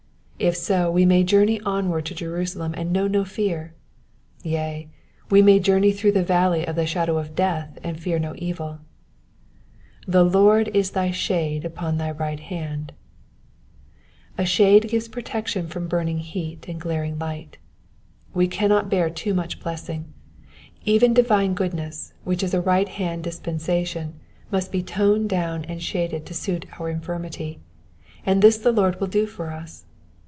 [0.41, 3.75] If so, we may journey onward to Jerusalem and know no fear;
[4.41, 4.89] yea,
[5.29, 8.79] we may journey through the valley of the shadow of death and fear no evil.
[10.07, 12.89] ^^The Lord is thy shade upon thy right hand,'*^
[14.35, 17.59] A shade gives protection from burning heat and glaring light.
[18.33, 20.11] We cannot bear too much blessing;
[20.85, 24.13] even divine goodness, which is a right hand dispensatioD,
[24.51, 27.59] must be toned down and shaded to suit our infirmity,
[28.25, 29.85] and this the Lord will do for us.